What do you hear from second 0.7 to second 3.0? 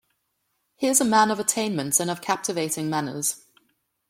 He is a man of attainments and of captivating